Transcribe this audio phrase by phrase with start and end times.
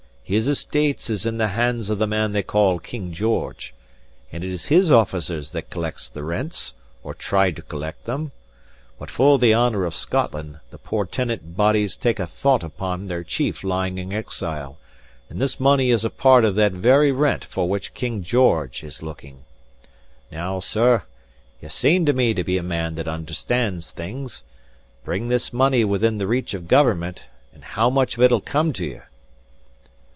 [0.23, 3.73] His estate is in the hands of the man they call King George;
[4.31, 6.71] and it is his officers that collect the rents,
[7.03, 8.31] or try to collect them.
[8.97, 13.25] But for the honour of Scotland, the poor tenant bodies take a thought upon their
[13.25, 14.77] chief lying in exile;
[15.29, 19.03] and this money is a part of that very rent for which King George is
[19.03, 19.43] looking.
[20.31, 21.03] Now, sir,
[21.61, 24.43] ye seem to me to be a man that understands things:
[25.03, 28.85] bring this money within the reach of Government, and how much of it'll come to
[28.85, 29.01] you?"